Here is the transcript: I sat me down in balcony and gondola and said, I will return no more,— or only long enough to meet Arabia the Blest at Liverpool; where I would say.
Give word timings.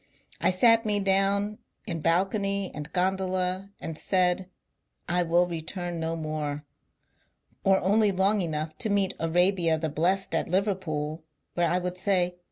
I 0.39 0.49
sat 0.49 0.83
me 0.83 0.99
down 0.99 1.59
in 1.85 1.99
balcony 2.01 2.71
and 2.73 2.91
gondola 2.91 3.69
and 3.79 3.95
said, 3.99 4.49
I 5.07 5.21
will 5.21 5.45
return 5.45 5.99
no 5.99 6.15
more,— 6.15 6.65
or 7.63 7.79
only 7.81 8.11
long 8.11 8.41
enough 8.41 8.75
to 8.79 8.89
meet 8.89 9.13
Arabia 9.19 9.77
the 9.77 9.89
Blest 9.89 10.33
at 10.33 10.49
Liverpool; 10.49 11.23
where 11.53 11.67
I 11.69 11.77
would 11.77 11.99
say. 11.99 12.37